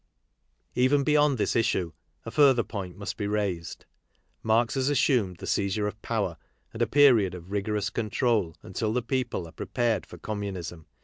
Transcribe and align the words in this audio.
Even 0.73 1.03
beyond 1.03 1.37
this 1.37 1.55
issue, 1.55 1.91
a 2.25 2.31
further 2.31 2.63
point 2.63 2.97
must 2.97 3.17
be 3.17 3.27
raised. 3.27 3.85
Marx 4.41 4.73
has 4.73 4.89
assumed 4.89 5.37
the 5.37 5.45
seizure 5.45 5.85
of 5.85 6.01
power, 6.01 6.37
and 6.73 6.81
a 6.81 6.87
period 6.87 7.35
of 7.35 7.51
rigorous 7.51 7.91
control 7.91 8.55
until 8.63 8.93
the 8.93 9.03
people 9.03 9.47
are 9.47 9.51
prepared 9.51 10.07
for 10.07 10.17
com 10.17 10.41
munism. 10.41 10.85